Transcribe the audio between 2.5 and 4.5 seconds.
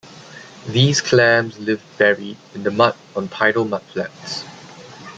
in the mud on tidal mudflats.